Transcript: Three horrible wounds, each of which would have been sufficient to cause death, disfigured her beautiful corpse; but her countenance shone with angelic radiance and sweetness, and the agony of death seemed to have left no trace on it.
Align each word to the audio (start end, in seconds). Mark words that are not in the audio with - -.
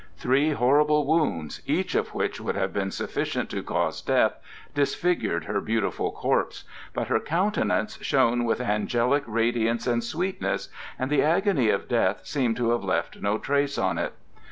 Three 0.17 0.49
horrible 0.53 1.05
wounds, 1.05 1.61
each 1.67 1.93
of 1.93 2.15
which 2.15 2.41
would 2.41 2.55
have 2.55 2.73
been 2.73 2.89
sufficient 2.89 3.51
to 3.51 3.61
cause 3.61 4.01
death, 4.01 4.39
disfigured 4.73 5.43
her 5.45 5.61
beautiful 5.61 6.09
corpse; 6.11 6.63
but 6.91 7.07
her 7.09 7.19
countenance 7.19 7.99
shone 8.01 8.43
with 8.43 8.59
angelic 8.61 9.21
radiance 9.27 9.85
and 9.85 10.03
sweetness, 10.03 10.69
and 10.97 11.11
the 11.11 11.21
agony 11.21 11.69
of 11.69 11.87
death 11.87 12.25
seemed 12.25 12.57
to 12.57 12.71
have 12.71 12.83
left 12.83 13.21
no 13.21 13.37
trace 13.37 13.77
on 13.77 13.99
it. 13.99 14.13